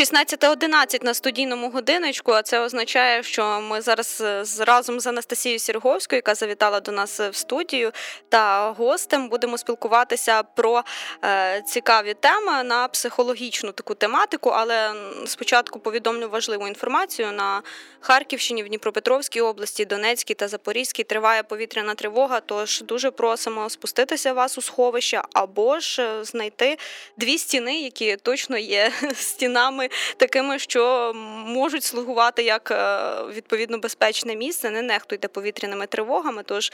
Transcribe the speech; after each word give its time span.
16.11 0.00 1.04
на 1.04 1.14
студійному 1.14 1.70
годиночку, 1.70 2.32
а 2.32 2.42
це 2.42 2.60
означає, 2.60 3.22
що 3.22 3.60
ми 3.60 3.80
зараз 3.80 4.20
е, 4.20 4.44
разом 4.64 5.00
з 5.00 5.06
Анастасією 5.06 5.58
Сірговською, 5.58 6.18
яка 6.18 6.34
завітала 6.34 6.80
до 6.80 6.92
нас 6.92 7.20
в 7.20 7.34
студію, 7.34 7.92
та 8.28 8.70
гостем 8.70 9.28
будемо 9.28 9.58
спілкуватися 9.58 10.42
про 10.42 10.82
е, 11.24 11.62
цікаві 11.66 12.14
теми 12.14 12.62
на 12.64 12.88
психологічну 12.88 13.72
таку 13.72 13.94
тематику. 13.94 14.50
Але 14.50 14.92
спочатку 15.26 15.78
повідомлю 15.78 16.28
важливу 16.28 16.68
інформацію 16.68 17.32
на 17.32 17.62
Харківщині, 18.00 18.62
в 18.62 18.68
Дніпропетровській 18.68 19.40
області, 19.40 19.84
Донецькій 19.84 20.34
та 20.34 20.48
Запорізькій 20.48 21.04
триває 21.04 21.42
повітряна 21.42 21.94
тривога. 21.94 22.40
Тож 22.40 22.80
дуже 22.80 23.10
просимо 23.10 23.70
спуститися 23.70 24.32
вас 24.32 24.58
у 24.58 24.62
сховище 24.62 25.22
або 25.32 25.80
ж 25.80 26.02
е, 26.02 26.24
знайти 26.24 26.78
дві 27.16 27.38
стіни, 27.38 27.80
які 27.80 28.16
точно 28.16 28.58
є 28.58 28.92
стінами 29.14 29.89
такими, 30.16 30.58
що 30.58 31.12
можуть 31.46 31.84
слугувати 31.84 32.42
як 32.42 32.70
е, 32.70 32.98
відповідно 33.32 33.78
безпечне 33.78 34.36
місце. 34.36 34.70
Не 34.70 34.82
нехтуйте 34.82 35.28
повітряними 35.28 35.86
тривогами. 35.86 36.42
Тож 36.42 36.72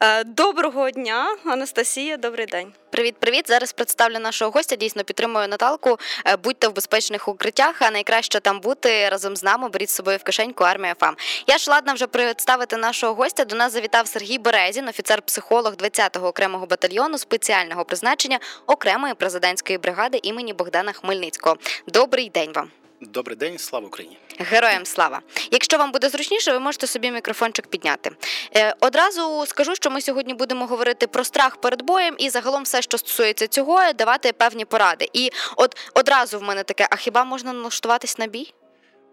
е, 0.00 0.24
доброго 0.24 0.90
дня, 0.90 1.36
Анастасія, 1.44 2.16
добрий 2.16 2.46
день. 2.46 2.72
Привіт, 2.94 3.16
привіт. 3.20 3.48
Зараз 3.48 3.72
представлю 3.72 4.18
нашого 4.18 4.50
гостя. 4.50 4.76
Дійсно 4.76 5.04
підтримую 5.04 5.48
Наталку. 5.48 5.98
Е, 6.26 6.36
будьте 6.36 6.68
в 6.68 6.74
безпечних 6.74 7.28
укриттях, 7.28 7.82
а 7.82 7.90
найкраще 7.90 8.40
там 8.40 8.60
бути 8.60 9.08
разом 9.08 9.36
з 9.36 9.42
нами. 9.42 9.68
Беріть 9.68 9.90
з 9.90 9.94
собою 9.94 10.18
в 10.18 10.22
кишеньку 10.22 10.64
армія 10.64 10.94
ФАМ. 11.00 11.16
Я 11.46 11.58
ж 11.58 11.70
ладна 11.70 11.92
вже 11.92 12.06
представити 12.06 12.76
нашого 12.76 13.14
гостя. 13.14 13.44
До 13.44 13.56
нас 13.56 13.72
завітав 13.72 14.06
Сергій 14.06 14.38
Березін, 14.38 14.88
офіцер-психолог 14.88 15.74
20-го 15.74 16.28
окремого 16.28 16.66
батальйону 16.66 17.18
спеціального 17.18 17.84
призначення 17.84 18.38
окремої 18.66 19.14
президентської 19.14 19.78
бригади 19.78 20.20
імені 20.22 20.52
Богдана 20.52 20.92
Хмельницького. 20.92 21.56
Добрий 21.86 22.30
день 22.30 22.52
вам. 22.54 22.83
Добрий 23.00 23.36
день, 23.36 23.58
слава 23.58 23.86
Україні, 23.86 24.18
героям 24.38 24.86
слава. 24.86 25.22
Якщо 25.50 25.78
вам 25.78 25.92
буде 25.92 26.08
зручніше, 26.08 26.52
ви 26.52 26.58
можете 26.58 26.86
собі 26.86 27.10
мікрофончик 27.10 27.66
підняти. 27.66 28.10
Е, 28.56 28.74
одразу 28.80 29.44
скажу, 29.46 29.74
що 29.74 29.90
ми 29.90 30.00
сьогодні 30.00 30.34
будемо 30.34 30.66
говорити 30.66 31.06
про 31.06 31.24
страх 31.24 31.56
перед 31.56 31.82
боєм 31.82 32.14
і 32.18 32.30
загалом 32.30 32.62
все, 32.62 32.82
що 32.82 32.98
стосується 32.98 33.46
цього, 33.46 33.92
давати 33.92 34.32
певні 34.32 34.64
поради. 34.64 35.08
І 35.12 35.30
от 35.56 35.76
одразу 35.94 36.38
в 36.38 36.42
мене 36.42 36.62
таке: 36.62 36.88
а 36.90 36.96
хіба 36.96 37.24
можна 37.24 37.52
налаштуватись 37.52 38.18
на 38.18 38.26
бій? 38.26 38.54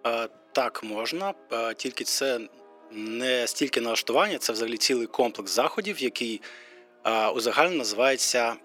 Е, 0.08 0.27
так, 0.52 0.83
можна, 0.83 1.33
е, 1.52 1.73
тільки 1.73 2.03
це 2.03 2.39
не 2.92 3.48
стільки 3.48 3.81
налаштування, 3.81 4.38
це 4.38 4.53
взагалі 4.53 4.77
цілий 4.77 5.08
комплекс 5.08 5.52
заходів, 5.52 6.03
який 6.03 6.42
е, 7.05 7.27
узагально 7.27 7.75
називається 7.75 8.55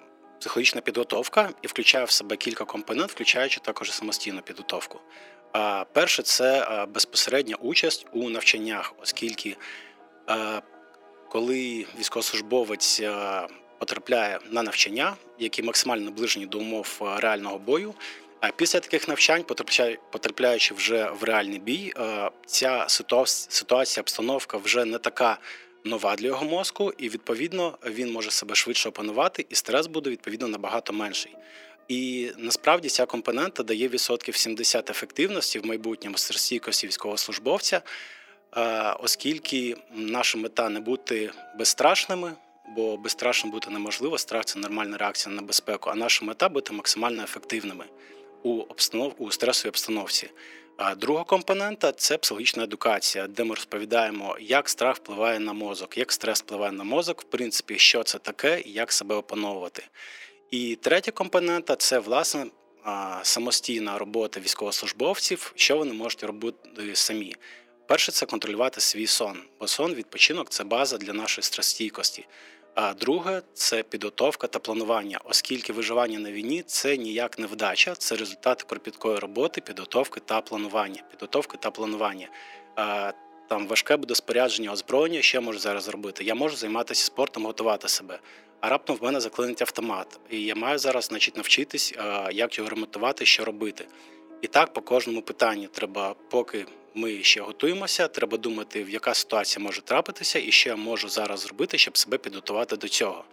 психологічна 0.41 0.81
підготовка 0.81 1.51
і 1.62 1.67
включає 1.67 2.05
в 2.05 2.11
себе 2.11 2.37
кілька 2.37 2.65
компонент, 2.65 3.11
включаючи 3.11 3.61
також 3.61 3.92
самостійну 3.92 4.43
підготовку. 4.43 5.01
Перше 5.93 6.23
це 6.23 6.87
безпосередня 6.89 7.56
участь 7.56 8.06
у 8.12 8.31
навчаннях, 8.31 8.95
оскільки 9.03 9.56
коли 11.28 11.87
військовослужбовець 11.98 13.03
потрапляє 13.78 14.39
на 14.51 14.62
навчання, 14.62 15.17
які 15.39 15.62
максимально 15.62 16.05
наближені 16.05 16.47
до 16.47 16.59
умов 16.59 16.98
реального 17.00 17.59
бою. 17.59 17.95
А 18.41 18.48
після 18.48 18.81
таких 18.81 19.09
навчань, 19.09 19.45
потрапляючи 20.12 20.75
вже 20.75 21.11
в 21.11 21.25
реальний 21.25 21.59
бій, 21.59 21.93
ця 22.47 22.84
ситуація, 23.48 24.03
обстановка 24.03 24.56
вже 24.56 24.84
не 24.84 24.98
така 24.98 25.39
нова 25.87 26.17
для 26.17 26.27
його 26.27 26.45
мозку, 26.45 26.92
і 26.98 27.09
відповідно 27.09 27.79
він 27.87 28.12
може 28.12 28.31
себе 28.31 28.55
швидше 28.55 28.89
опанувати, 28.89 29.47
і 29.48 29.55
стрес 29.55 29.87
буде 29.87 30.11
відповідно 30.11 30.48
набагато 30.48 30.93
менший. 30.93 31.33
І 31.89 32.31
насправді 32.39 32.89
ця 32.89 33.06
компонента 33.06 33.62
дає 33.62 33.89
відсотків 33.89 34.37
70 34.37 34.91
ефективності 34.91 35.59
в 35.59 35.67
майбутньому 35.67 36.19
стійкості 36.19 36.87
військовослужбовця, 36.87 37.83
е, 38.56 38.95
оскільки 39.01 39.77
наша 39.95 40.39
мета 40.39 40.69
не 40.69 40.81
бути 40.81 41.31
безстрашними, 41.59 42.33
бо 42.77 42.97
безстрашним 42.97 43.53
бути 43.53 43.71
неможливо. 43.71 44.19
Страх 44.19 44.44
це 44.44 44.59
нормальна 44.59 44.97
реакція 44.97 45.34
на 45.34 45.43
безпеку. 45.43 45.91
А 45.91 45.94
наша 45.94 46.25
мета 46.25 46.49
бути 46.49 46.72
максимально 46.72 47.22
ефективними 47.22 47.84
у 48.43 48.61
обстанов... 48.61 49.15
у 49.19 49.31
стресовій 49.31 49.69
обстановці. 49.69 50.31
Друга 50.97 51.25
компонента 51.25 51.92
це 51.92 52.19
психологічна 52.19 52.64
едукація, 52.64 53.26
де 53.26 53.44
ми 53.44 53.54
розповідаємо, 53.54 54.37
як 54.41 54.69
страх 54.69 54.97
впливає 54.97 55.38
на 55.38 55.53
мозок, 55.53 55.98
як 55.98 56.12
стрес 56.12 56.41
впливає 56.41 56.72
на 56.72 56.84
мозок, 56.84 57.22
в 57.22 57.25
принципі, 57.25 57.78
що 57.78 58.03
це 58.03 58.19
таке 58.19 58.60
і 58.60 58.72
як 58.72 58.92
себе 58.92 59.14
опановувати. 59.14 59.82
І 60.50 60.76
третя 60.76 61.10
компонента 61.10 61.76
це 61.76 61.98
власне 61.98 62.47
самостійна 63.22 63.98
робота 63.98 64.41
військовослужбовців, 64.41 65.53
що 65.54 65.76
вони 65.76 65.92
можуть 65.92 66.22
робити 66.22 66.59
самі. 66.94 67.34
Перше 67.87 68.12
це 68.12 68.26
контролювати 68.26 68.81
свій 68.81 69.06
сон, 69.06 69.38
бо 69.60 69.66
сон, 69.66 69.94
відпочинок 69.94 70.50
це 70.50 70.64
база 70.64 70.98
для 70.98 71.12
нашої 71.12 71.43
стресстійкості. 71.43 72.26
А 72.76 72.94
друге 72.94 73.42
це 73.54 73.82
підготовка 73.82 74.47
та 74.47 74.59
планування, 74.59 75.20
оскільки 75.25 75.72
виживання 75.72 76.19
на 76.19 76.32
війні 76.32 76.62
це 76.62 76.97
ніяк 76.97 77.38
не 77.38 77.47
вдача, 77.47 77.94
це 77.94 78.16
результат 78.16 78.62
кропіткої 78.62 79.19
роботи, 79.19 79.60
підготовки 79.60 80.20
та 80.20 80.41
планування. 80.41 81.03
Підготовки 81.10 81.56
та 81.60 81.70
планування. 81.70 82.28
Там 83.48 83.66
важке 83.66 83.97
буде 83.97 84.14
спорядження 84.14 84.72
озброєння, 84.72 85.22
що 85.22 85.37
я 85.37 85.41
можу 85.41 85.59
зараз 85.59 85.84
зробити. 85.84 86.25
Я 86.25 86.34
можу 86.34 86.56
займатися 86.56 87.04
спортом, 87.04 87.47
готувати 87.47 87.88
себе. 87.88 88.19
А 88.60 88.69
раптом 88.69 88.97
в 88.97 89.03
мене 89.03 89.20
заклинить 89.20 89.62
автомат. 89.62 90.20
І 90.31 90.43
я 90.43 90.54
маю 90.54 90.78
зараз 90.78 91.04
значить, 91.04 91.37
навчитись, 91.37 91.94
як 92.32 92.58
його 92.58 92.70
ремонтувати, 92.70 93.26
що 93.26 93.44
робити. 93.44 93.88
І 94.43 94.47
так 94.47 94.72
по 94.72 94.81
кожному 94.81 95.22
питанню 95.22 95.69
треба, 95.69 96.14
поки 96.31 96.66
ми 96.97 97.23
ще 97.23 97.41
готуємося, 97.41 98.09
треба 98.09 98.39
думати, 98.39 98.84
в 98.84 98.91
яка 98.91 99.15
ситуація 99.15 99.65
може 99.65 99.81
трапитися, 99.81 100.39
і 100.39 100.53
що 100.53 100.71
я 100.71 100.77
можу 100.77 101.09
зараз 101.09 101.41
зробити, 101.41 101.79
щоб 101.79 101.99
себе 101.99 102.19
підготувати 102.19 102.77
до 102.77 102.89
цього. 102.89 103.25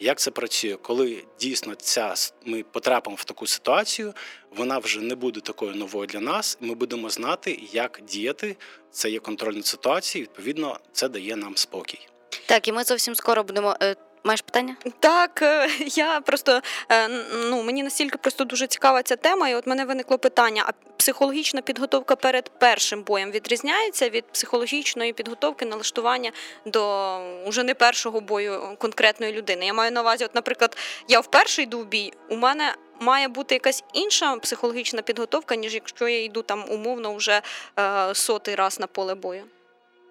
Як 0.00 0.18
це 0.18 0.30
працює, 0.30 0.76
коли 0.82 1.24
дійсно 1.40 1.74
ця 1.74 2.14
ми 2.44 2.62
потрапимо 2.62 3.16
в 3.16 3.24
таку 3.24 3.46
ситуацію, 3.46 4.14
вона 4.50 4.78
вже 4.78 5.00
не 5.00 5.14
буде 5.14 5.40
такою 5.40 5.74
новою 5.74 6.06
для 6.06 6.20
нас. 6.20 6.58
Ми 6.60 6.74
будемо 6.74 7.10
знати, 7.10 7.60
як 7.72 8.00
діяти. 8.08 8.56
Це 8.90 9.10
є 9.10 9.18
контроль 9.18 9.54
над 9.54 9.66
ситуацією. 9.66 10.28
Відповідно, 10.30 10.80
це 10.92 11.08
дає 11.08 11.36
нам 11.36 11.56
спокій. 11.56 12.08
Так, 12.46 12.68
і 12.68 12.72
ми 12.72 12.84
зовсім 12.84 13.14
скоро 13.14 13.44
будемо 13.44 13.76
е, 13.82 13.96
Маєш 14.26 14.40
питання? 14.40 14.76
Так, 15.00 15.42
е, 15.42 15.68
я 15.86 16.20
просто 16.20 16.60
е, 16.88 17.08
ну 17.50 17.62
мені 17.62 17.82
настільки 17.82 18.18
просто 18.18 18.44
дуже 18.44 18.66
цікава 18.66 19.02
ця 19.02 19.16
тема, 19.16 19.48
і 19.48 19.54
от 19.54 19.66
мене 19.66 19.84
виникло 19.84 20.18
питання: 20.18 20.64
а 20.66 20.72
психологічна 20.96 21.62
підготовка 21.62 22.16
перед 22.16 22.48
першим 22.58 23.02
боєм 23.02 23.30
відрізняється 23.30 24.08
від 24.08 24.24
психологічної 24.24 25.12
підготовки 25.12 25.66
налаштування 25.66 26.32
до 26.64 27.18
уже 27.46 27.62
не 27.62 27.74
першого 27.74 28.20
бою 28.20 28.76
конкретної 28.78 29.32
людини. 29.32 29.66
Я 29.66 29.74
маю 29.74 29.92
на 29.92 30.00
увазі, 30.00 30.24
от, 30.24 30.34
наприклад, 30.34 30.76
я 31.08 31.20
вперше 31.20 31.62
йду 31.62 31.78
в 31.78 31.86
бій, 31.86 32.12
у 32.28 32.36
мене. 32.36 32.74
Має 33.00 33.28
бути 33.28 33.54
якась 33.54 33.84
інша 33.92 34.36
психологічна 34.36 35.02
підготовка, 35.02 35.56
ніж 35.56 35.74
якщо 35.74 36.08
я 36.08 36.24
йду 36.24 36.42
там 36.42 36.64
умовно 36.70 37.14
вже 37.14 37.42
е, 37.78 38.14
сотий 38.14 38.54
раз 38.54 38.80
на 38.80 38.86
поле 38.86 39.14
бою. 39.14 39.44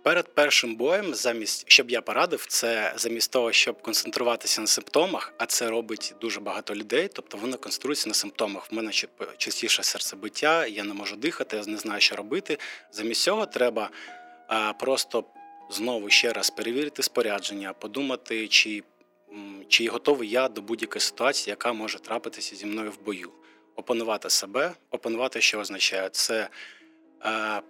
Перед 0.06 0.36
першим 0.36 0.76
боєм, 0.76 1.16
замість 1.16 1.64
щоб 1.68 1.92
я 1.92 2.02
порадив, 2.02 2.46
це 2.48 2.94
замість 2.96 3.32
того, 3.32 3.52
щоб 3.52 3.82
концентруватися 3.82 4.62
на 4.62 4.68
симптомах, 4.68 5.34
а 5.38 5.46
це 5.46 5.70
робить 5.70 6.14
дуже 6.22 6.40
багато 6.40 6.76
людей. 6.76 7.10
Тобто 7.14 7.38
вони 7.38 7.58
концентруються 7.58 8.10
на 8.10 8.14
симптомах. 8.14 8.72
В 8.72 8.76
мене 8.76 8.92
частіше 9.38 9.84
серцебиття, 9.84 10.66
я 10.66 10.84
не 10.84 10.94
можу 10.94 11.16
дихати, 11.16 11.58
я 11.58 11.66
не 11.66 11.78
знаю, 11.78 12.02
що 12.02 12.16
робити. 12.16 12.58
Замість 12.92 13.22
цього 13.22 13.46
треба 13.46 13.90
а, 14.48 14.74
просто 14.74 15.24
знову 15.70 16.10
ще 16.10 16.34
раз 16.34 16.50
перевірити 16.50 17.04
спорядження, 17.04 17.74
подумати, 17.74 18.48
чи 18.48 18.84
чи 19.68 19.88
готовий 19.88 20.30
я 20.30 20.48
до 20.48 20.62
будь-якої 20.62 21.02
ситуації, 21.02 21.52
яка 21.52 21.74
може 21.74 22.00
трапитися 22.00 22.56
зі 22.56 22.66
мною 22.66 22.92
в 22.92 23.06
бою. 23.06 23.32
Опанувати 23.76 24.30
себе, 24.30 24.74
опанувати, 24.92 25.42
що 25.42 25.60
означає 25.60 26.10
це. 26.10 26.50
А, 27.20 27.62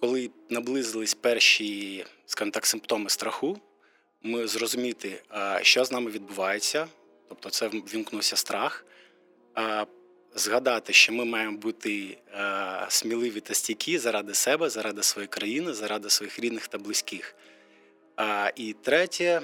коли 0.00 0.30
наблизились 0.50 1.14
перші 1.14 2.04
скажімо 2.26 2.50
так, 2.50 2.66
симптоми 2.66 3.10
страху, 3.10 3.58
ми 4.22 4.46
зрозуміти, 4.46 5.22
що 5.62 5.84
з 5.84 5.92
нами 5.92 6.10
відбувається, 6.10 6.86
тобто 7.28 7.50
це 7.50 7.68
вімкнувся 7.68 8.36
страх, 8.36 8.84
згадати, 10.34 10.92
що 10.92 11.12
ми 11.12 11.24
маємо 11.24 11.58
бути 11.58 12.18
сміливі 12.88 13.40
та 13.40 13.54
стійкі 13.54 13.98
заради 13.98 14.34
себе, 14.34 14.70
заради 14.70 15.02
своєї 15.02 15.28
країни, 15.28 15.74
заради 15.74 16.10
своїх 16.10 16.38
рідних 16.38 16.68
та 16.68 16.78
близьких. 16.78 17.34
І 18.56 18.72
третє. 18.82 19.42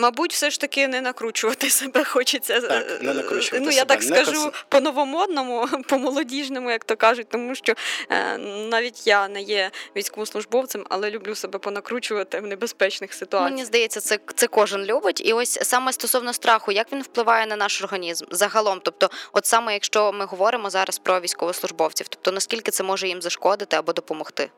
Мабуть, 0.00 0.32
все 0.32 0.50
ж 0.50 0.60
таки 0.60 0.88
не 0.88 1.00
накручувати 1.00 1.70
себе 1.70 2.04
хочеться. 2.04 2.60
Так, 2.60 3.02
не 3.02 3.14
накручувати 3.14 3.64
ну, 3.64 3.70
я 3.70 3.78
себе. 3.78 3.84
так 3.84 4.00
Не 4.02 4.06
скажу 4.06 4.40
конс- 4.40 4.64
по 4.68 4.80
новомодному, 4.80 5.68
по 5.88 5.98
молодіжному, 5.98 6.70
як 6.70 6.84
то 6.84 6.96
кажуть, 6.96 7.26
тому 7.28 7.54
що 7.54 7.74
е, 8.10 8.38
навіть 8.38 9.06
я 9.06 9.28
не 9.28 9.42
є 9.42 9.70
військовослужбовцем, 9.96 10.86
але 10.88 11.10
люблю 11.10 11.34
себе 11.34 11.58
понакручувати 11.58 12.40
в 12.40 12.46
небезпечних 12.46 13.14
ситуаціях. 13.14 13.50
Мені 13.50 13.64
здається, 13.64 14.00
це, 14.00 14.18
це 14.34 14.46
кожен 14.46 14.84
любить. 14.84 15.20
І 15.24 15.32
ось 15.32 15.58
саме 15.62 15.92
стосовно 15.92 16.32
страху, 16.32 16.72
як 16.72 16.92
він 16.92 17.02
впливає 17.02 17.46
на 17.46 17.56
наш 17.56 17.82
організм 17.82 18.24
загалом. 18.30 18.80
Тобто, 18.82 19.10
от 19.32 19.46
саме 19.46 19.72
якщо 19.72 20.12
ми 20.12 20.24
говоримо 20.24 20.70
зараз 20.70 20.98
про 20.98 21.20
військовослужбовців, 21.20 22.08
тобто 22.08 22.32
наскільки 22.32 22.70
це 22.70 22.82
може 22.82 23.08
їм 23.08 23.22
зашкодити 23.22 23.76
або 23.76 23.92
допомогти? 23.92 24.50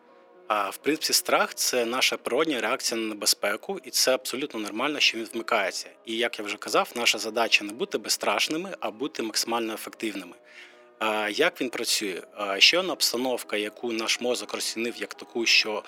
В 0.52 0.76
принципі, 0.76 1.12
страх 1.12 1.54
це 1.54 1.84
наша 1.84 2.16
природня 2.16 2.60
реакція 2.60 3.00
на 3.00 3.06
небезпеку, 3.06 3.80
і 3.84 3.90
це 3.90 4.14
абсолютно 4.14 4.60
нормально, 4.60 5.00
що 5.00 5.18
він 5.18 5.28
вмикається. 5.32 5.90
І 6.04 6.16
як 6.16 6.38
я 6.38 6.44
вже 6.44 6.56
казав, 6.56 6.90
наша 6.94 7.18
задача 7.18 7.64
не 7.64 7.72
бути 7.72 7.98
безстрашними, 7.98 8.76
а 8.80 8.90
бути 8.90 9.22
максимально 9.22 9.74
ефективними. 9.74 10.36
Як 11.30 11.60
він 11.60 11.70
працює? 11.70 12.22
Одна 12.78 12.92
обстановка, 12.92 13.56
яку 13.56 13.92
наш 13.92 14.20
мозок 14.20 14.54
розцінив 14.54 14.96
як 14.96 15.14
таку, 15.14 15.46
що 15.46 15.84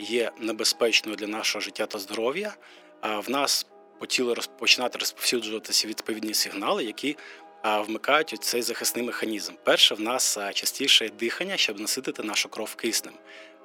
є 0.00 0.30
небезпечною 0.38 1.16
для 1.16 1.26
нашого 1.26 1.60
життя 1.60 1.86
та 1.86 1.98
здоров'я, 1.98 2.54
в 3.02 3.30
нас 3.30 3.66
по 3.98 4.06
тілу 4.06 4.36
починати 4.58 4.98
розповсюджуватися 4.98 5.88
відповідні 5.88 6.34
сигнали, 6.34 6.84
які 6.84 7.16
вмикають 7.64 8.36
цей 8.40 8.62
захисний 8.62 9.04
механізм. 9.04 9.52
Перше, 9.64 9.94
в 9.94 10.00
нас 10.00 10.38
частіше 10.54 11.08
дихання, 11.08 11.56
щоб 11.56 11.80
наситити 11.80 12.22
нашу 12.22 12.48
кров 12.48 12.74
киснем. 12.74 13.14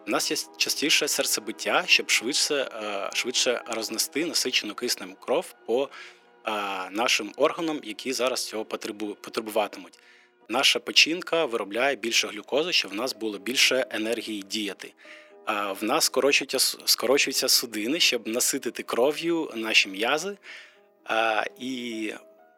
У 0.08 0.12
нас 0.12 0.32
є 0.32 0.38
частіше 0.58 1.08
серцебиття, 1.08 1.84
щоб 1.88 2.10
швидше, 2.10 2.56
е, 2.56 3.10
швидше 3.14 3.62
рознести 3.68 4.26
насичену 4.26 4.76
киснем 4.76 5.16
кров 5.20 5.56
по 5.66 5.90
е, 6.48 6.52
нашим 6.92 7.34
органам, 7.38 7.80
які 7.84 8.14
зараз 8.14 8.46
цього 8.46 8.64
потребу- 8.64 9.16
потребуватимуть. 9.16 10.00
Наша 10.50 10.80
печінка 10.80 11.46
виробляє 11.46 11.96
більше 11.96 12.28
глюкози, 12.28 12.72
щоб 12.72 12.92
в 12.92 12.96
нас 12.96 13.16
було 13.16 13.38
більше 13.40 13.86
енергії 13.90 14.42
діяти. 14.42 14.94
В 15.48 15.84
нас 15.84 16.06
скорочуються, 16.06 16.60
скорочуються 16.86 17.48
судини, 17.48 18.00
щоб 18.00 18.28
наситити 18.28 18.84
кров'ю 18.84 19.52
наші 19.56 19.90
м'язи. 19.90 20.38
І 21.60 22.14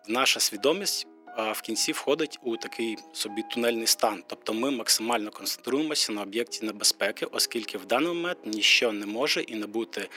наша 0.07 0.39
свідомість 0.39 1.07
в 1.38 1.62
кінці 1.62 1.92
входить 1.92 2.39
у 2.44 2.57
такий 2.57 2.98
собі 3.13 3.44
тунельний 3.51 3.88
стан. 3.88 4.24
Тобто 4.28 4.54
ми 4.54 4.72
максимально 4.72 5.31
концентруємося 5.31 6.12
на 6.12 6.22
об'єкті 6.22 6.66
небезпеки, 6.66 7.25
оскільки 7.25 7.78
в 7.78 7.86
даний 7.86 8.07
момент 8.07 8.38
ніщо 8.45 8.92
не 8.92 9.06
може 9.06 9.42
і 9.42 9.56
не 9.56 9.68
бути 9.68 10.10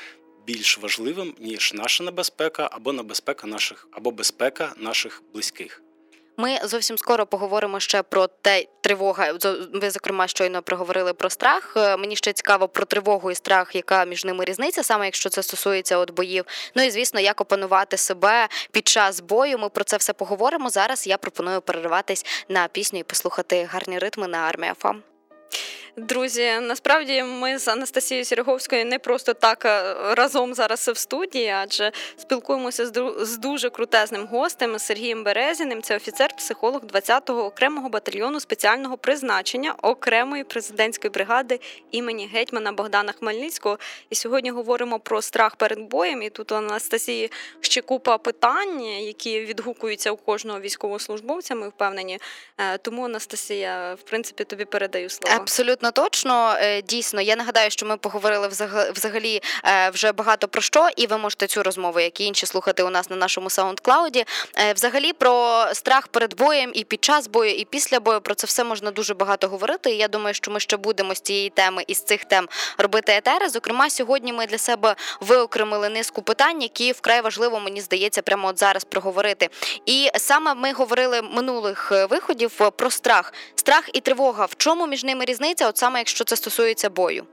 більш 0.47 0.79
важливим, 0.79 1.35
ніж 1.39 1.73
наша 1.75 2.05
небезпека 2.05 2.69
або 2.73 2.93
небезпека 2.93 3.47
наших, 3.47 3.89
або 3.91 4.11
безпека 4.11 4.75
наших 4.77 5.23
близьких. 5.33 5.83
Ми 6.37 6.59
зовсім 6.65 6.99
скоро 6.99 7.27
поговоримо 7.27 7.81
ще 7.81 8.03
про 8.03 8.27
те 8.27 8.67
тривога. 8.81 9.33
Ви 9.75 9.91
зокрема 9.91 10.27
щойно 10.27 10.63
проговорили 10.63 11.13
про 11.13 11.31
страх. 11.31 11.75
Е, 11.77 11.97
Мені 11.97 12.17
ще 12.17 12.33
цікаво 12.33 12.69
про 12.69 12.85
тривогу 12.85 13.31
і 13.31 13.35
страх, 13.35 13.75
яка 13.75 14.05
між 14.05 14.25
ними 14.25 14.45
різниця, 14.45 14.83
саме 14.83 15.05
якщо 15.05 15.29
це 15.29 15.43
стосується 15.43 15.99
от 15.99 16.11
боїв. 16.11 16.45
Ну 16.75 16.83
і 16.83 16.91
звісно, 16.91 17.21
як 17.21 17.41
опанувати 17.41 17.97
себе 17.97 18.49
під 18.71 18.89
час 18.89 19.21
бою. 19.21 19.59
Ми 19.59 19.69
про 19.69 19.85
це 19.85 19.97
все 19.97 20.13
поговоримо. 20.13 20.71
Зараз 20.71 21.07
я 21.07 21.19
пропоную 21.19 21.61
перерватись 21.61 22.27
на 22.49 22.69
пісню 22.69 22.99
і 22.99 23.03
послухати 23.03 23.69
гарні 23.73 23.99
ритми 23.99 24.27
на 24.27 24.39
армія 24.39 24.75
ФАМ. 24.75 25.03
Друзі, 25.97 26.53
насправді 26.61 27.23
ми 27.23 27.59
з 27.59 27.69
Анастасією 27.69 28.25
Сіреговською 28.25 28.87
не 28.87 28.99
просто 28.99 29.35
так 29.35 29.65
е, 29.65 29.95
разом 30.15 30.55
зараз 30.55 30.89
в 30.89 30.97
студії, 30.97 31.49
адже 31.49 31.93
спілкуємося 32.17 32.87
з 33.21 33.37
дуже 33.37 33.71
крутезним 33.71 34.27
гостем 34.27 34.79
Сергієм 34.79 35.25
Березіним. 35.25 35.83
Це 35.83 35.97
офіцер-психолог 35.97 36.81
20-го 36.81 37.45
окремого 37.45 37.89
батальйону 37.89 38.41
спеціального 38.41 38.97
призначення 38.97 39.75
окремої 39.83 40.45
президентської 40.45 41.11
бригади 41.11 41.61
імені 41.91 42.31
гетьмана 42.33 42.73
Богдана 42.73 43.13
Хмельницького. 43.13 43.79
І 44.11 44.15
сьогодні 44.15 44.51
говоримо 44.51 44.99
про 44.99 45.23
страх 45.23 45.57
перед 45.57 45.81
боєм. 45.81 46.23
І 46.23 46.31
тут 46.31 46.53
у 46.53 46.55
Анастасії 46.55 47.31
ще 47.61 47.81
купа 47.81 48.19
питань, 48.19 48.85
які 48.85 49.41
відгукуються 49.41 50.11
у 50.11 50.17
кожного 50.17 50.61
військовослужбовця. 50.61 51.55
Ми 51.55 51.69
впевнені. 51.69 52.19
Е, 52.59 52.79
Тому 52.79 53.05
Анастасія, 53.05 53.95
в 53.95 54.03
принципі, 54.03 54.45
тобі 54.45 54.65
передаю 54.65 55.11
слово. 55.11 55.37
Абсолютно 55.37 55.80
точно. 55.91 56.57
Е, 56.61 56.83
Дійсно, 56.83 57.21
я 57.21 57.37
нагадаю, 57.37 57.71
що 57.71 57.87
ми 57.87 57.97
поговорили 57.97 58.49
взага- 58.49 58.93
взагалі 58.93 59.41
е, 59.65 59.91
вже 59.91 60.13
багато 60.13 60.49
про 60.49 60.63
що, 60.63 60.89
і 60.97 61.07
ви 61.07 61.19
можете 61.19 61.47
цю 61.47 61.63
розмову, 61.63 62.01
як 62.01 62.21
і 62.21 62.25
інші, 62.25 62.47
слухати 62.47 62.83
у 62.83 62.91
нас 62.91 63.11
на 63.11 63.17
нашому 63.17 63.51
саундклауді. 63.51 64.25
Е, 64.59 64.73
Взагалі 64.73 65.13
про 65.13 65.65
страх 65.73 66.09
перед 66.09 66.37
боєм 66.37 66.71
і 66.75 66.85
під 66.85 67.05
час 67.05 67.27
бою, 67.29 67.55
і 67.55 67.65
після 67.65 68.01
бою 68.01 68.21
про 68.21 68.35
це 68.35 68.47
все 68.47 68.65
можна 68.65 68.91
дуже 68.91 69.15
багато 69.15 69.49
говорити. 69.49 69.91
І 69.91 69.97
я 69.97 70.09
думаю, 70.09 70.35
що 70.35 70.51
ми 70.51 70.61
ще 70.61 70.77
будемо 70.77 71.15
з 71.15 71.21
цієї 71.21 71.51
теми 71.51 71.85
і 71.87 71.95
з 71.95 72.03
цих 72.03 72.25
тем 72.25 72.49
робити 72.79 73.13
етери. 73.13 73.49
Зокрема, 73.49 73.91
сьогодні 73.91 74.33
ми 74.33 74.47
для 74.47 74.59
себе 74.59 74.97
виокремили 75.21 75.89
низку 75.89 76.23
питань, 76.23 76.63
які 76.63 76.93
вкрай 76.93 77.21
важливо, 77.21 77.61
мені 77.61 77.81
здається, 77.81 78.23
прямо 78.23 78.49
от 78.49 78.59
зараз 78.59 78.85
проговорити. 78.85 79.49
І 79.87 80.11
саме 80.17 80.55
ми 80.55 80.73
говорили 80.73 81.23
минулих 81.23 81.93
виходів 82.11 82.51
про 82.77 82.91
страх. 82.91 83.33
Страх 83.55 83.91
і 83.93 84.01
тривога. 84.01 84.45
В 84.45 84.55
чому 84.57 84.87
між 84.87 85.05
ними 85.05 85.25
різниця? 85.25 85.70
От 85.71 85.77
саме 85.77 85.99
якщо 85.99 86.25
це 86.25 86.37
стосується 86.37 86.91
бою. 86.91 87.27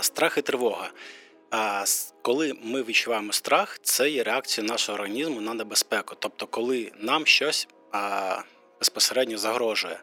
Страх 0.00 0.38
і 0.38 0.42
тривога. 0.42 0.90
Коли 2.22 2.54
ми 2.62 2.82
відчуваємо 2.82 3.32
страх, 3.32 3.78
це 3.82 4.10
є 4.10 4.22
реакція 4.22 4.66
нашого 4.66 4.98
організму 4.98 5.40
на 5.40 5.54
небезпеку. 5.54 6.16
Тобто, 6.18 6.46
коли 6.46 6.92
нам 6.98 7.26
щось 7.26 7.68
безпосередньо 8.78 9.38
загрожує. 9.38 10.00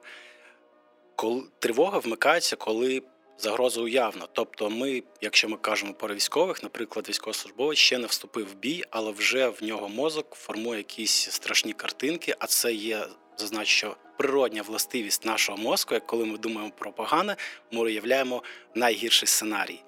Тривога 1.60 2.00
вмикається, 2.00 2.56
коли 2.56 3.04
загроза 3.38 3.82
уявна. 3.82 4.28
Тобто, 4.34 4.70
ми, 4.70 5.04
якщо 5.22 5.50
ми 5.50 5.58
кажемо 5.58 5.94
про 5.94 6.16
військових, 6.16 6.64
наприклад, 6.64 7.10
військовослужбовець 7.10 7.78
ще 7.78 7.98
не 7.98 8.08
вступив 8.08 8.48
в 8.52 8.56
бій, 8.56 8.84
але 8.90 9.12
вже 9.12 9.48
в 9.48 9.64
нього 9.64 9.90
мозок 9.90 10.36
формує 10.36 10.78
якісь 10.78 11.30
страшні 11.32 11.74
картинки, 11.74 12.36
а 12.40 12.48
це 12.48 12.74
є 12.74 13.08
зазначу, 13.38 13.72
що 13.72 13.96
природня 14.18 14.62
властивість 14.62 15.26
нашого 15.26 15.58
мозку, 15.58 15.94
як 15.94 16.08
коли 16.08 16.26
ми 16.26 16.38
думаємо 16.38 16.72
про 16.78 16.92
погане, 16.92 17.36
ми 17.72 17.82
уявляємо 17.82 18.44
найгірший 18.76 19.28
сценарій. 19.28 19.84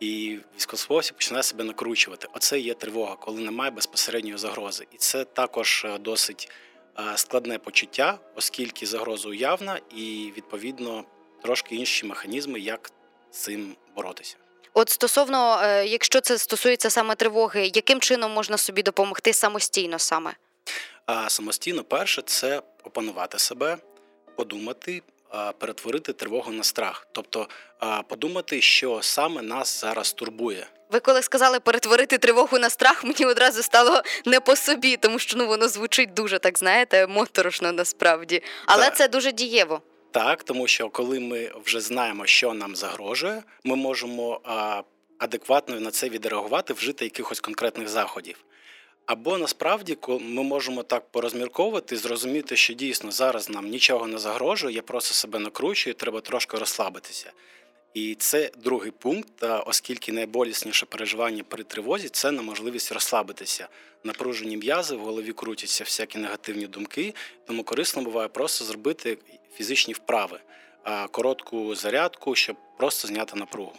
І 0.00 0.38
військовослужбовці 0.56 1.12
починає 1.12 1.42
себе 1.42 1.64
накручувати. 1.64 2.28
Оце 2.32 2.60
є 2.60 2.74
тривога, 2.74 3.16
коли 3.16 3.40
немає 3.40 3.70
безпосередньої 3.70 4.38
загрози. 4.38 4.86
І 4.92 4.96
це 4.96 5.24
також 5.24 5.84
е, 5.84 5.98
досить 5.98 6.50
е, 6.98 7.02
складне 7.16 7.58
почуття, 7.58 8.18
оскільки 8.34 8.86
загроза 8.86 9.28
уявна, 9.28 9.80
і 9.96 10.32
відповідно 10.36 11.04
трошки 11.42 11.74
інші 11.76 12.06
механізми, 12.06 12.60
як 12.60 12.90
з 13.30 13.38
цим 13.38 13.76
боротися. 13.96 14.36
От 14.74 14.90
стосовно, 14.90 15.60
е, 15.62 15.86
якщо 15.86 16.20
це 16.20 16.38
стосується 16.38 16.90
саме 16.90 17.14
тривоги, 17.14 17.70
яким 17.74 18.00
чином 18.00 18.32
можна 18.32 18.58
собі 18.58 18.82
допомогти 18.82 19.32
самостійно 19.32 19.98
саме? 19.98 20.34
А 21.08 21.28
самостійно, 21.28 21.84
перше, 21.84 22.22
це 22.26 22.62
опанувати 22.84 23.38
себе, 23.38 23.76
подумати, 24.36 25.02
перетворити 25.58 26.12
тривогу 26.12 26.52
на 26.52 26.62
страх, 26.62 27.06
тобто 27.12 27.48
подумати, 28.08 28.60
що 28.60 28.98
саме 29.02 29.42
нас 29.42 29.80
зараз 29.80 30.12
турбує. 30.12 30.66
Ви 30.90 31.00
коли 31.00 31.22
сказали 31.22 31.60
перетворити 31.60 32.18
тривогу 32.18 32.58
на 32.58 32.70
страх, 32.70 33.04
мені 33.04 33.24
одразу 33.26 33.62
стало 33.62 34.02
не 34.26 34.40
по 34.40 34.56
собі, 34.56 34.96
тому 34.96 35.18
що 35.18 35.38
ну 35.38 35.46
воно 35.46 35.68
звучить 35.68 36.14
дуже 36.14 36.38
так, 36.38 36.58
знаєте, 36.58 37.06
моторошно 37.06 37.72
насправді. 37.72 38.42
Але 38.66 38.84
Так. 38.84 38.96
це 38.96 39.08
дуже 39.08 39.32
дієво. 39.32 39.82
Так, 40.10 40.42
тому 40.44 40.66
що 40.66 40.88
коли 40.88 41.20
ми 41.20 41.52
вже 41.64 41.80
знаємо, 41.80 42.26
що 42.26 42.54
нам 42.54 42.76
загрожує, 42.76 43.42
ми 43.64 43.76
можемо 43.76 44.40
а, 44.44 44.82
адекватно 45.18 45.80
на 45.80 45.90
це 45.90 46.08
відреагувати, 46.08 46.72
вжити 46.72 47.04
якихось 47.04 47.40
конкретних 47.40 47.88
заходів. 47.88 48.44
Або 49.08 49.38
насправді 49.38 49.98
ми 50.08 50.42
можемо 50.42 50.82
так 50.82 51.08
порозмірковувати, 51.10 51.96
зрозуміти, 51.96 52.56
що 52.56 52.74
дійсно 52.74 53.10
зараз 53.10 53.50
нам 53.50 53.68
нічого 53.68 54.06
не 54.06 54.18
загрожує, 54.18 54.74
я 54.74 54.82
просто 54.82 55.14
себе 55.14 55.38
накручую, 55.38 55.94
треба 55.94 56.20
трошки 56.20 56.58
розслабитися. 56.58 57.32
І 57.94 58.14
це 58.14 58.50
другий 58.56 58.90
пункт, 58.90 59.44
оскільки 59.66 60.12
найболісніше 60.12 60.86
переживання 60.86 61.44
при 61.48 61.64
тривозі 61.64 62.08
це 62.08 62.30
неможливість 62.30 62.92
розслабитися. 62.92 63.68
Напружені 64.04 64.56
м'язи, 64.56 64.96
в 64.96 65.00
голові 65.00 65.32
крутяться 65.32 65.84
всякі 65.84 66.18
негативні 66.18 66.66
думки, 66.66 67.14
тому 67.46 67.62
корисно 67.64 68.02
буває 68.02 68.28
просто 68.28 68.64
зробити 68.64 69.18
фізичні 69.54 69.94
вправи, 69.94 70.40
коротку 71.10 71.74
зарядку, 71.74 72.34
щоб 72.34 72.56
просто 72.78 73.08
зняти 73.08 73.36
напругу. 73.36 73.78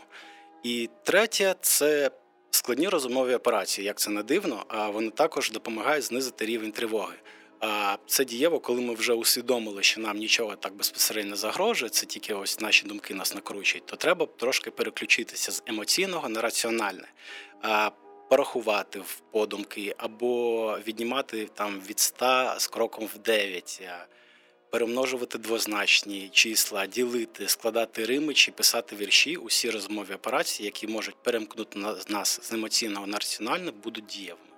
І 0.63 0.89
третє 1.03 1.55
це 1.62 2.12
складні 2.51 2.88
розумові 2.89 3.36
операції. 3.36 3.86
Як 3.86 4.00
це 4.00 4.10
не 4.10 4.24
дивно, 4.24 4.65
а 4.68 4.89
вони 4.89 5.10
також 5.10 5.51
допомагають 5.51 6.03
знизити 6.03 6.46
рівень 6.46 6.72
тривоги. 6.72 7.15
А 7.60 7.98
це 8.08 8.25
дієво, 8.25 8.60
коли 8.60 8.82
ми 8.82 8.94
вже 8.94 9.13
усвідомили, 9.13 9.84
що 9.84 10.01
нам 10.01 10.18
нічого 10.18 10.56
так 10.56 10.74
безпосередньо 10.74 11.36
загрожує, 11.36 11.89
це 11.89 12.06
тільки 12.06 12.34
ось 12.34 12.60
наші 12.60 12.88
думки 12.88 13.13
нас 13.13 13.36
накручують, 13.36 13.86
то 13.86 13.96
треба 13.96 14.27
трошки 14.38 14.72
переключитися 14.72 15.51
з 15.51 15.63
емоційного 15.65 16.29
на 16.29 16.41
раціональне. 16.41 17.08
Порахувати 18.29 19.00
в 19.00 19.22
подумки, 19.32 19.96
або 19.98 20.77
віднімати 20.88 21.50
там 21.53 21.82
від 21.89 22.00
100 22.00 22.53
з 22.58 22.68
кроком 22.68 23.10
в 23.15 23.18
9, 23.18 23.82
перемножувати 24.70 25.38
двозначні 25.38 26.30
числа, 26.34 26.86
ділити, 26.86 27.48
складати 27.48 28.06
рими 28.06 28.34
чи 28.34 28.52
писати 28.52 28.96
вірші, 28.96 29.36
усі 29.36 29.70
розмові 29.70 30.14
операції, 30.14 30.66
які 30.66 30.88
можуть 30.88 31.16
перемкнути 31.24 31.80
нас 32.10 32.40
з 32.44 32.54
емоційного 32.54 33.08
на 33.08 33.18
раціональне, 33.18 33.72
будуть 33.72 34.06
дієвими. 34.06 34.49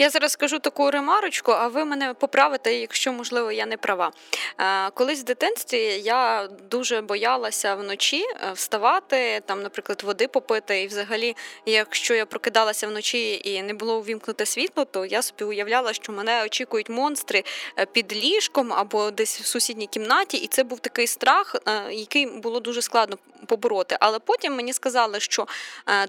Я 0.00 0.10
зараз 0.10 0.32
скажу 0.32 0.58
таку 0.58 0.90
ремарочку, 0.90 1.52
а 1.52 1.68
ви 1.68 1.84
мене 1.84 2.14
поправите, 2.14 2.74
якщо 2.74 3.12
можливо 3.12 3.52
я 3.52 3.66
не 3.66 3.76
права. 3.76 4.12
Е, 4.58 4.90
колись 4.90 5.20
в 5.20 5.24
дитинстві 5.24 6.00
я 6.04 6.48
дуже 6.70 7.00
боялася 7.00 7.74
вночі 7.74 8.22
е, 8.22 8.52
вставати, 8.52 9.42
там, 9.46 9.62
наприклад, 9.62 10.02
води 10.02 10.28
попити. 10.28 10.82
І 10.82 10.86
взагалі, 10.86 11.36
якщо 11.66 12.14
я 12.14 12.26
прокидалася 12.26 12.86
вночі 12.86 13.40
і 13.44 13.62
не 13.62 13.74
було 13.74 13.98
увімкнуте 13.98 14.46
світло, 14.46 14.84
то 14.84 15.06
я 15.06 15.22
собі 15.22 15.44
уявляла, 15.44 15.92
що 15.92 16.12
мене 16.12 16.44
очікують 16.44 16.88
монстри 16.88 17.44
е, 17.78 17.86
під 17.86 18.12
ліжком 18.12 18.72
або 18.72 19.10
десь 19.10 19.40
в 19.40 19.46
сусідній 19.46 19.86
кімнаті, 19.86 20.36
і 20.36 20.46
це 20.46 20.64
був 20.64 20.80
такий 20.80 21.06
страх, 21.06 21.56
який 21.90 22.26
було 22.26 22.60
дуже 22.60 22.82
складно 22.82 23.18
побороти. 23.46 23.96
Але 24.00 24.18
потім 24.18 24.56
мені 24.56 24.72
сказали, 24.72 25.20
що 25.20 25.46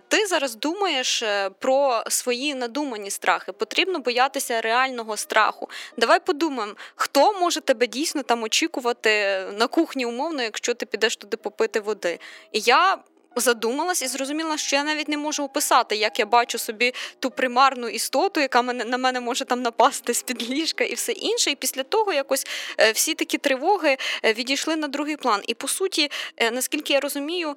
ти 0.08 0.26
зараз 0.26 0.56
думаєш 0.56 1.24
про 1.60 2.04
свої 2.08 2.56
надумані 2.56 3.12
страхи 3.12 3.52
потрібно 3.52 4.00
боятися 4.00 4.62
реального 4.62 5.18
страху. 5.18 5.70
Давай 5.98 6.20
подумаємо, 6.20 6.74
хто 6.96 7.34
може 7.34 7.62
тебе 7.62 7.88
дійсно 7.88 8.24
там 8.24 8.44
очікувати 8.44 9.42
на 9.58 9.68
кухні 9.68 10.06
умовно, 10.06 10.44
якщо 10.44 10.74
ти 10.74 10.86
підеш 10.86 11.16
туди 11.16 11.38
попити 11.38 11.80
води. 11.80 12.20
І 12.52 12.60
я 12.60 12.98
задумалась 13.36 14.02
і 14.02 14.08
зрозуміла, 14.08 14.58
що 14.58 14.76
я 14.76 14.84
навіть 14.84 15.08
не 15.08 15.18
можу 15.18 15.44
описати, 15.44 15.96
як 15.96 16.20
я 16.20 16.26
бачу 16.26 16.58
собі 16.58 16.94
ту 17.20 17.32
примарну 17.32 17.88
істоту, 17.88 18.40
яка 18.40 18.62
мене 18.62 18.86
на 18.86 18.98
мене 18.98 19.20
може 19.20 19.46
там 19.46 19.62
напасти 19.62 20.14
з 20.14 20.24
під 20.24 20.50
ліжка 20.50 20.84
і 20.84 20.94
все 20.94 21.12
інше. 21.12 21.52
І 21.52 21.56
після 21.56 21.84
того 21.84 22.14
якось 22.14 22.48
е, 22.78 22.92
всі 22.92 23.14
такі 23.14 23.38
тривоги 23.38 23.98
е, 24.24 24.34
відійшли 24.34 24.76
на 24.76 24.88
другий 24.88 25.18
план. 25.18 25.42
І 25.48 25.54
по 25.54 25.68
суті, 25.68 26.12
е, 26.38 26.52
наскільки 26.52 26.94
я 26.94 27.00
розумію, 27.00 27.56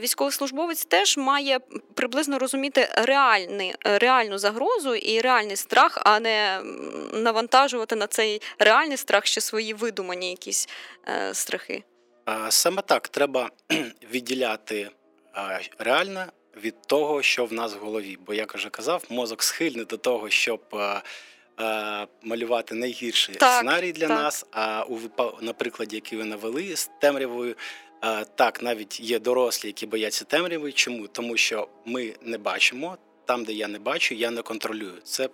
військовослужбовець 0.00 0.84
теж 0.84 1.16
має 1.16 1.58
приблизно 1.94 2.38
розуміти 2.38 2.88
реальний, 2.94 3.74
реальну 3.84 4.38
загрозу 4.38 4.94
і 4.94 5.20
реальний 5.20 5.56
страх, 5.56 5.98
а 6.04 6.20
не 6.20 6.60
навантажувати 7.12 7.96
на 7.96 8.06
цей 8.06 8.42
реальний 8.58 8.96
страх 8.96 9.26
ще 9.26 9.40
свої 9.40 9.74
видумані 9.74 10.30
якісь 10.30 10.68
страхи. 11.32 11.82
Саме 12.48 12.82
так 12.82 13.08
треба 13.08 13.50
відділяти 14.12 14.90
реальне 15.78 16.26
від 16.56 16.82
того, 16.82 17.22
що 17.22 17.44
в 17.44 17.52
нас 17.52 17.74
в 17.74 17.78
голові. 17.78 18.18
Бо 18.26 18.34
як 18.34 18.54
вже 18.54 18.70
казав, 18.70 19.04
мозок 19.08 19.42
схильний 19.42 19.84
до 19.84 19.96
того, 19.96 20.30
щоб 20.30 20.60
малювати 22.22 22.74
найгірший 22.74 23.34
так, 23.34 23.54
сценарій 23.54 23.92
для 23.92 24.08
так. 24.08 24.18
нас. 24.18 24.46
А 24.50 24.84
у 24.84 25.00
на 25.40 25.52
прикладі, 25.52 25.96
який 25.96 26.18
ви 26.18 26.24
навели 26.24 26.76
з 26.76 26.90
темрявою. 27.00 27.56
Так, 28.34 28.62
навіть 28.62 29.00
є 29.00 29.18
дорослі, 29.18 29.68
які 29.68 29.86
бояться 29.86 30.24
темряви. 30.24 30.72
Чому? 30.72 31.06
Тому 31.06 31.36
що 31.36 31.68
ми 31.84 32.14
не 32.22 32.38
бачимо 32.38 32.98
там, 33.24 33.44
де 33.44 33.52
я 33.52 33.68
не 33.68 33.78
бачу, 33.78 34.14
я 34.14 34.30
не 34.30 34.42
контролюю. 34.42 35.00
Це 35.04 35.28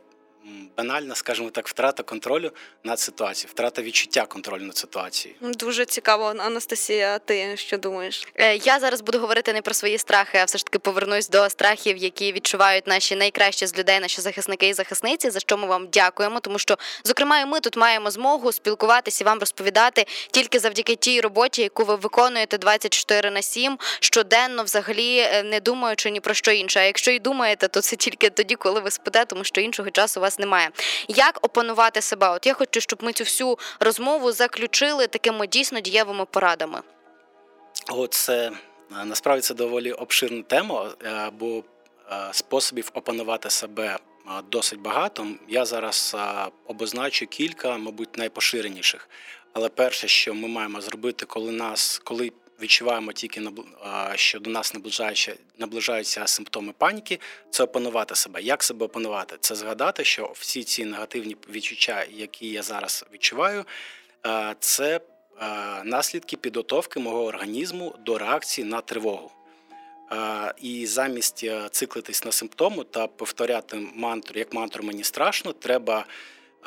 банальна, 0.77 1.15
скажімо 1.15 1.51
так, 1.51 1.69
втрата 1.69 2.03
контролю 2.03 2.51
над 2.85 3.01
ситуацією, 3.01 3.51
втрата 3.51 3.83
відчуття 3.83 4.27
контролю 4.27 4.63
над 4.63 4.77
ситуацією. 4.77 5.41
Дуже 5.41 5.85
цікаво, 5.85 6.35
Анастасія. 6.39 7.19
Ти 7.19 7.57
що 7.57 7.79
думаєш? 7.79 8.29
Е, 8.35 8.57
я 8.57 8.81
зараз 8.81 9.01
буду 9.01 9.19
говорити 9.19 9.53
не 9.53 9.63
про 9.63 9.75
свої 9.75 9.99
страхи, 9.99 10.39
а 10.39 10.45
все 10.45 10.59
ж 10.59 10.65
таки 10.65 10.79
повернусь 10.79 11.29
до 11.29 11.51
страхів, 11.51 11.97
які 11.97 12.33
відчувають 12.33 12.87
наші 12.87 13.17
найкращі 13.17 13.67
з 13.67 13.79
людей, 13.79 14.01
наші 14.01 14.21
захисники 14.21 14.69
і 14.69 14.73
захисниці. 14.73 15.31
За 15.31 15.41
що 15.41 15.57
ми 15.57 15.67
вам 15.67 15.89
дякуємо, 15.89 16.41
тому 16.41 16.59
що, 16.59 16.79
зокрема, 17.05 17.41
і 17.41 17.47
ми 17.47 17.61
тут 17.61 17.77
маємо 17.77 18.11
змогу 18.11 18.53
спілкуватися 18.53 19.25
і 19.25 19.27
вам 19.27 19.39
розповідати 19.39 20.07
тільки 20.31 20.59
завдяки 20.59 20.97
тій 20.97 21.21
роботі, 21.21 21.63
яку 21.63 21.85
ви 21.85 21.95
виконуєте 21.97 22.59
24 22.59 23.31
на 23.31 23.43
7, 23.43 23.79
щоденно, 24.01 24.63
взагалі 24.63 25.19
е, 25.19 25.43
не 25.43 25.61
думаючи 25.61 26.11
ні 26.11 26.21
про 26.21 26.35
що 26.35 26.51
інше. 26.51 26.81
А 26.81 26.83
якщо 26.83 27.11
і 27.11 27.19
думаєте, 27.19 27.69
то 27.69 27.81
це 27.81 27.97
тільки 27.97 28.31
тоді, 28.31 28.55
коли 28.55 28.81
ви 28.81 28.91
спите, 28.91 29.25
тому 29.25 29.45
що 29.45 29.61
іншого 29.61 29.91
часу 29.91 30.21
у 30.21 30.23
вас 30.23 30.32
немає. 30.39 30.71
Як 31.09 31.39
опанувати 31.43 32.01
себе? 32.01 32.29
От 32.29 32.47
я 32.47 32.55
хочу, 32.55 32.81
щоб 32.81 32.99
ми 33.03 33.13
цю 33.13 33.25
всю 33.25 33.59
розмову 33.81 34.33
заключили 34.33 35.07
такими 35.07 35.47
дійсно 35.47 35.81
дієвими 35.81 36.25
порадами. 36.25 36.81
О, 37.91 38.07
це 38.07 38.51
е, 39.01 39.05
насправді 39.05 39.43
це 39.43 39.55
доволі 39.55 39.93
обширна 39.93 40.43
тема, 40.43 40.91
е, 41.05 41.31
бо 41.39 41.47
е, 41.57 42.29
способів 42.33 42.91
опанувати 42.95 43.51
себе 43.51 43.99
досить 44.51 44.81
багато. 44.81 45.27
Я 45.49 45.65
зараз 45.65 46.17
обозначу 46.67 47.27
кілька, 47.27 47.77
мабуть, 47.77 48.19
найпоширеніших. 48.19 49.09
Але 49.53 49.69
перше, 49.69 50.09
що 50.09 50.35
ми 50.35 50.49
маємо 50.49 50.81
зробити, 50.81 51.27
коли 51.27 51.53
нас, 51.53 52.01
коли 52.05 52.33
відчуваємо 52.63 53.13
тільки 53.13 53.43
що 54.15 54.41
до 54.41 54.51
нас 54.51 54.75
наближаються, 54.75 55.37
наближаються 55.59 56.27
симптоми 56.27 56.73
паніки, 56.79 57.21
це 57.51 57.65
опанувати 57.65 58.15
себе. 58.15 58.43
Як 58.43 58.63
себе 58.63 58.87
опанувати? 58.87 59.37
Це 59.41 59.55
згадати, 59.55 60.05
що 60.05 60.33
всі 60.35 60.65
ці 60.65 60.85
негативні 60.85 61.37
відчуття, 61.51 62.07
які 62.11 62.49
я 62.49 62.63
зараз 62.63 63.05
відчуваю, 63.13 63.65
це 64.61 65.01
наслідки 65.85 66.37
підготовки 66.37 67.01
мого 67.01 67.25
організму 67.25 67.95
до 67.99 68.19
реакції 68.19 68.65
на 68.65 68.81
тривогу. 68.81 69.31
І 70.61 70.87
замість 70.87 71.45
е, 71.45 71.69
циклитись 71.71 72.25
на 72.25 72.33
симптому 72.33 72.85
та 72.85 73.07
повторяти 73.07 73.77
мантру, 73.95 74.39
як 74.39 74.53
мантру 74.53 74.85
мені 74.85 75.05
страшно, 75.05 75.53
треба 75.53 76.07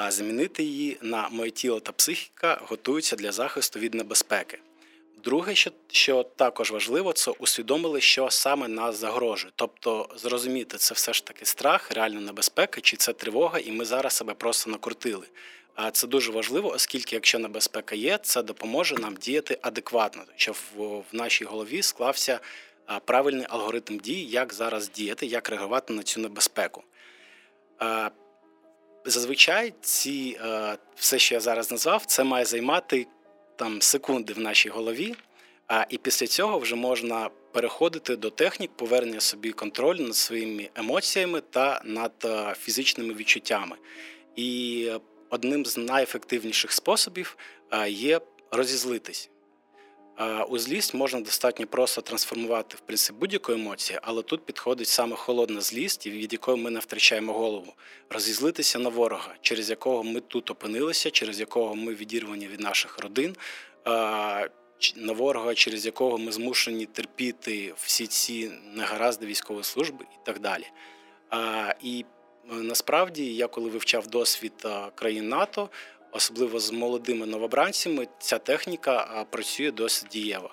замінити 0.08 0.64
її 0.64 0.98
на 1.02 1.30
моє 1.30 1.52
тіло 1.52 1.80
та 1.80 1.92
психіка 1.92 2.62
готуються 2.62 3.16
для 3.16 3.32
захисту 3.32 3.80
від 3.80 3.94
небезпеки. 3.94 4.60
Друге, 5.25 5.55
що 5.55 5.72
що 5.91 6.24
також 6.24 6.72
важливо, 6.72 7.13
це 7.13 7.32
усвідомили, 7.32 8.01
що 8.01 8.29
саме 8.29 8.67
нас 8.67 8.96
загрожує. 8.96 9.53
Тобто 9.55 10.10
зрозуміти, 10.15 10.77
це 10.77 10.94
все 10.94 11.13
ж 11.13 11.25
таки 11.25 11.46
страх, 11.46 11.91
реальна 11.91 12.22
небезпека, 12.22 12.82
чи 12.82 12.98
це 12.98 13.13
тривога, 13.13 13.60
і 13.60 13.72
ми 13.72 13.86
зараз 13.86 14.13
себе 14.13 14.34
просто 14.34 14.70
накрутили. 14.70 15.27
А 15.75 15.91
це 15.91 16.08
дуже 16.08 16.32
важливо, 16.32 16.70
оскільки 16.70 17.15
якщо 17.15 17.39
небезпека 17.39 17.96
є, 17.96 18.17
це 18.17 18.44
допоможе 18.44 18.96
нам 18.96 19.15
діяти 19.15 19.58
адекватно, 19.62 20.24
щоб 20.36 20.55
в, 20.75 21.03
нашій 21.12 21.46
голові 21.46 21.82
склався 21.82 22.39
правильний 23.05 23.46
алгоритм 23.50 24.00
дій, 24.00 24.24
як 24.24 24.53
зараз 24.53 24.89
діяти, 24.89 25.25
як 25.25 25.50
реагувати 25.50 25.94
на 25.94 26.03
цю 26.03 26.20
небезпеку. 26.20 26.84
Зазвичай 29.05 29.74
ці 29.82 30.39
все, 30.96 31.20
що 31.20 31.36
я 31.36 31.41
зараз 31.41 31.72
назвав, 31.72 32.05
це 32.05 32.24
має 32.24 32.46
займати 32.46 33.08
там 33.55 33.81
секунди 33.81 34.33
в 34.33 34.39
нашій 34.39 34.69
голові, 34.69 35.15
а 35.67 35.85
і 35.89 35.97
після 35.97 36.27
цього 36.27 36.59
вже 36.59 36.75
можна 36.75 37.29
переходити 37.51 38.15
до 38.15 38.29
технік 38.29 38.71
повернення 38.75 39.19
собі 39.19 39.51
контролю 39.51 40.00
над 40.00 40.15
своїми 40.15 40.69
емоціями 40.75 41.41
та 41.41 41.81
над 41.85 42.12
е, 42.25 42.55
фізичними 42.59 43.13
відчуттями. 43.13 43.75
І 44.35 44.91
одним 45.29 45.65
з 45.65 45.77
найефективніших 45.77 46.71
способів 46.71 47.38
е, 47.71 47.89
є 47.89 48.21
розізлитись. 48.51 49.29
У 50.50 50.57
злість 50.57 50.93
можна 50.93 51.19
достатньо 51.19 51.67
просто 51.67 52.01
трансформувати 52.01 52.77
в 52.77 52.79
принципі 52.79 53.19
будь-яку 53.19 53.51
емоцію, 53.51 54.00
але 54.03 54.22
тут 54.22 54.45
підходить 54.45 54.88
саме 54.88 55.15
холодна 55.15 55.62
злість, 55.62 56.07
від 56.07 56.34
якої 56.34 56.63
ми 56.63 56.69
не 56.69 56.79
втрачаємо 56.79 57.34
голову, 57.34 57.74
розізлитися 58.10 58.79
на 58.79 58.89
ворога, 58.89 59.36
через 59.41 59.69
якого 59.69 60.03
ми 60.03 60.19
тут 60.19 60.51
опинилися, 60.51 61.12
через 61.12 61.39
якого 61.39 61.75
ми 61.75 61.95
відірвані 61.95 62.48
від 62.48 62.60
наших 62.60 63.00
родин, 63.00 63.36
на 64.95 65.13
ворога, 65.13 65.55
через 65.55 65.86
якого 65.86 66.17
ми 66.17 66.31
змушені 66.31 66.86
терпіти 66.86 67.74
всі 67.77 68.07
ці 68.07 68.51
негаразди 68.74 69.25
військової 69.25 69.63
служби 69.63 70.05
і 70.13 70.25
так 70.25 70.39
далі. 70.39 70.65
І 71.81 72.05
е, 72.51 72.55
насправді, 72.55 73.36
я 73.36 73.48
коли 73.48 73.69
вивчав 73.69 74.07
досвід 74.07 74.53
країн 74.95 75.29
НАТО 75.29 75.69
особливо 76.15 76.60
з 76.60 76.72
молодими 76.72 77.25
новобранцями, 77.25 78.07
ця 78.19 78.38
техніка 78.38 79.25
працює 79.29 79.72
досить 79.72 80.10
дієво. 80.10 80.50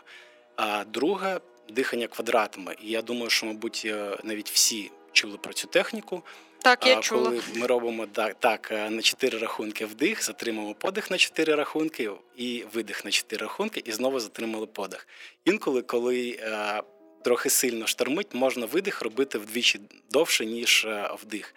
А 0.56 0.84
друге 0.84 1.40
дихання 1.68 2.06
квадратами. 2.06 2.76
І 2.82 2.90
я 2.90 3.02
думаю, 3.02 3.30
що, 3.30 3.46
мабуть, 3.46 3.82
е, 3.86 4.16
навіть 4.24 4.50
всі 4.50 4.90
чули 5.12 5.36
про 5.36 5.52
цю 5.52 5.66
техніку. 5.66 6.22
Так, 6.62 6.86
я 6.86 7.00
чула. 7.00 7.24
Коли 7.24 7.42
ми 7.54 7.66
робимо 7.66 8.06
так, 8.06 8.34
так 8.34 8.68
е, 8.72 8.90
на 8.90 9.02
чотири 9.02 9.38
рахунки 9.38 9.86
вдих, 9.86 10.24
затримуємо 10.24 10.74
подих 10.74 11.10
на 11.10 11.18
чотири 11.18 11.54
рахунки 11.54 12.10
і 12.36 12.64
видих 12.72 13.04
на 13.04 13.10
чотири 13.10 13.42
рахунки, 13.42 13.82
і 13.84 13.92
знову 13.92 14.20
затримали 14.20 14.66
подих. 14.66 15.08
Інколи, 15.44 15.82
коли 15.82 16.38
е, 16.40 16.82
трохи 17.24 17.50
сильно 17.50 17.86
штормить, 17.86 18.34
можна 18.34 18.66
видих 18.66 19.02
робити 19.02 19.38
вдвічі 19.38 19.80
довше, 20.10 20.46
ніж 20.46 20.86
вдих. 21.22 21.54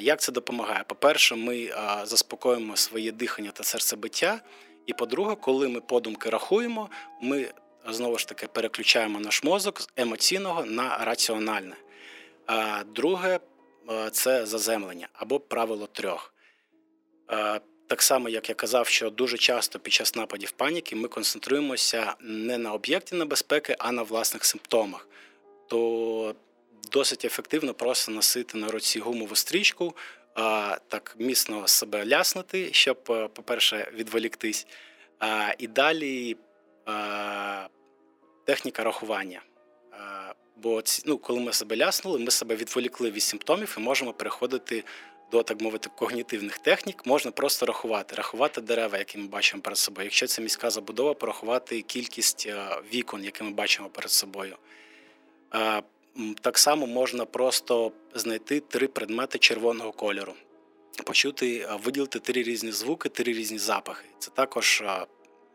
Як 0.00 0.20
це 0.20 0.32
допомагає? 0.32 0.84
По-перше, 0.86 1.34
ми 1.34 1.74
заспокоїмо 2.04 2.76
своє 2.76 3.12
дихання 3.12 3.50
та 3.50 3.64
серцебиття. 3.64 4.40
І 4.86 4.92
по-друге, 4.92 5.36
коли 5.40 5.68
ми 5.68 5.80
подумки 5.80 6.30
рахуємо, 6.30 6.90
ми 7.22 7.48
знову 7.88 8.18
ж 8.18 8.28
таки 8.28 8.46
переключаємо 8.46 9.20
наш 9.20 9.44
мозок 9.44 9.80
з 9.80 9.88
емоційного 9.96 10.64
на 10.64 11.04
раціональне. 11.04 11.76
Друге, 12.94 13.40
це 14.12 14.46
заземлення 14.46 15.08
або 15.12 15.40
правило 15.40 15.86
трьох. 15.86 16.34
Так 17.86 18.02
само, 18.02 18.28
як 18.28 18.48
я 18.48 18.54
казав, 18.54 18.86
що 18.86 19.10
дуже 19.10 19.38
часто 19.38 19.78
під 19.78 19.92
час 19.92 20.14
нападів 20.14 20.50
паніки 20.50 20.96
ми 20.96 21.08
концентруємося 21.08 22.14
не 22.20 22.58
на 22.58 22.72
об'єкті 22.72 23.14
небезпеки, 23.16 23.76
а 23.78 23.92
на 23.92 24.02
власних 24.02 24.44
симптомах. 24.44 25.08
То 25.68 26.34
досить 26.88 27.24
ефективно 27.24 27.74
просто 27.74 28.12
носити 28.12 28.58
на 28.58 28.68
руці 28.68 29.00
гумову 29.00 29.36
стрічку, 29.36 29.96
так 30.88 31.16
міцно 31.18 31.68
себе 31.68 32.06
ляснути, 32.06 32.72
щоб, 32.72 32.98
е, 33.10 33.28
по-перше, 33.28 33.92
відволіктись. 33.94 34.66
І 35.58 35.66
далі 35.66 36.36
техніка 38.44 38.84
рахування. 38.84 39.42
Бо 40.56 40.82
ну, 41.04 41.18
коли 41.18 41.40
ми 41.40 41.52
себе 41.52 41.76
ляснули, 41.76 42.18
ми 42.18 42.30
себе 42.30 42.56
відволікли 42.56 43.10
від 43.10 43.22
симптомів 43.22 43.74
і 43.78 43.80
можемо 43.80 44.12
переходити 44.12 44.84
до 45.30 45.42
так 45.42 45.60
мовити 45.60 45.90
когнітивних 45.96 46.58
технік. 46.58 47.06
Можна 47.06 47.30
просто 47.30 47.66
рахувати, 47.66 48.16
рахувати 48.16 48.60
дерева, 48.60 48.98
які 48.98 49.18
ми 49.18 49.26
бачимо 49.26 49.62
перед 49.62 49.78
собою. 49.78 50.04
Якщо 50.04 50.26
це 50.26 50.42
міська 50.42 50.70
забудова, 50.70 51.14
порахувати 51.14 51.82
кількість 51.82 52.46
е, 52.46 52.80
вікон, 52.94 53.24
які 53.24 53.44
ми 53.44 53.50
бачимо 53.50 53.88
перед 53.88 54.10
собою. 54.10 54.56
Так 56.40 56.58
само 56.58 56.86
можна 56.86 57.24
просто 57.24 57.92
знайти 58.14 58.60
три 58.60 58.88
предмети 58.88 59.38
червоного 59.38 59.92
кольору, 59.92 60.34
почути, 61.04 61.68
виділити 61.84 62.18
три 62.18 62.42
різні 62.42 62.72
звуки, 62.72 63.08
три 63.08 63.32
різні 63.32 63.58
запахи. 63.58 64.04
Це 64.18 64.30
також 64.30 64.82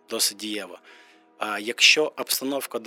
досить 0.10 0.38
дієво. 0.38 0.80
Якщо 1.60 2.14
обстановка 2.18 2.80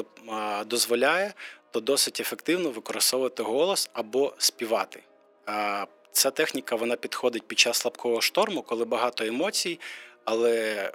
дозволяє, 0.66 1.34
то 1.70 1.80
досить 1.80 2.20
ефективно 2.20 2.70
використовувати 2.70 3.42
голос 3.42 3.90
або 3.92 4.34
співати. 4.38 5.02
Ця 6.12 6.30
техніка 6.30 6.76
вона 6.76 6.96
підходить 6.96 7.48
під 7.48 7.58
час 7.58 7.78
слабкого 7.78 8.20
шторму, 8.20 8.62
коли 8.62 8.84
багато 8.84 9.24
емоцій, 9.24 9.80
але 10.24 10.92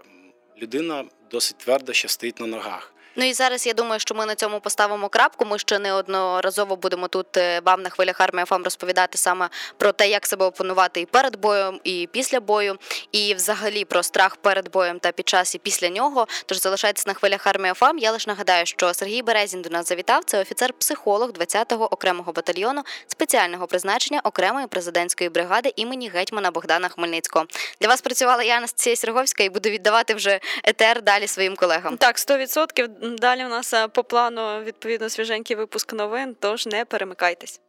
людина 0.57 1.05
досить 1.31 1.57
твердо 1.57 1.93
ще 1.93 2.07
стоїть 2.07 2.39
на 2.39 2.47
ногах. 2.47 2.90
Ну 3.15 3.25
і 3.25 3.33
зараз 3.33 3.67
я 3.67 3.73
думаю, 3.73 3.99
що 3.99 4.15
ми 4.15 4.25
на 4.25 4.35
цьому 4.35 4.59
поставимо 4.59 5.09
крапку. 5.09 5.45
Ми 5.45 5.59
ще 5.59 5.79
неодноразово 5.79 6.75
будемо 6.75 7.07
тут 7.07 7.37
е, 7.37 7.61
вам 7.65 7.81
на 7.81 7.89
хвилях 7.89 8.21
Армія 8.21 8.45
FM 8.45 8.63
розповідати 8.63 9.17
саме 9.17 9.49
про 9.77 9.91
те, 9.91 10.09
як 10.09 10.27
себе 10.27 10.45
опанувати 10.45 11.01
і 11.01 11.05
перед 11.05 11.35
боєм, 11.35 11.79
і 11.83 12.09
після 12.11 12.39
бою, 12.39 12.77
і 13.11 13.33
взагалі 13.33 13.85
про 13.85 14.03
страх 14.03 14.35
перед 14.35 14.71
боєм 14.71 14.99
та 14.99 15.11
під 15.11 15.29
час 15.29 15.55
і 15.55 15.57
після 15.57 15.89
нього. 15.89 16.27
Тож 16.45 16.61
залишайтесь 16.61 17.07
на 17.07 17.13
хвилях 17.13 17.47
Армія 17.47 17.73
FM. 17.73 17.97
Я 17.97 18.11
лише 18.11 18.29
нагадаю, 18.29 18.65
що 18.65 18.93
Сергій 18.93 19.21
Березін 19.21 19.61
до 19.61 19.69
нас 19.69 19.87
завітав. 19.87 20.23
Це 20.23 20.39
офіцер-психолог 20.39 21.29
20-го 21.29 21.93
окремого 21.93 22.31
батальйону 22.31 22.81
спеціального 23.07 23.67
призначення 23.67 24.21
окремої 24.23 24.67
президентської 24.67 25.29
бригади 25.29 25.73
імені 25.75 26.09
гетьмана 26.09 26.51
Богдана 26.51 26.89
Хмельницького. 26.89 27.45
Для 27.81 27.87
вас 27.87 28.01
працювала 28.01 28.43
я 28.43 28.57
Анастасія 28.57 28.95
Серговська 28.95 29.43
і 29.43 29.49
буду 29.49 29.69
віддавати 29.69 30.13
вже 30.13 30.39
етер 30.63 31.01
далі 31.01 31.27
своїм 31.27 31.55
колегам. 31.55 31.97
Так, 31.97 32.15
100%. 32.17 33.00
Далі 33.01 33.45
у 33.45 33.49
нас 33.49 33.73
е, 33.73 33.87
по 33.87 34.03
плану 34.03 34.63
відповідно 34.63 35.09
свіженький 35.09 35.55
випуск 35.55 35.93
новин. 35.93 36.35
Тож 36.39 36.67
не 36.67 36.85
перемикайтесь. 36.85 37.61